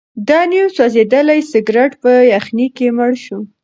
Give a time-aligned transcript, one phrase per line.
[0.27, 3.39] دا نیم سوځېدلی سګرټ په یخنۍ کې مړ شو.